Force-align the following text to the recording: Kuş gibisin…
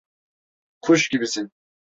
Kuş 0.81 1.09
gibisin… 1.09 1.51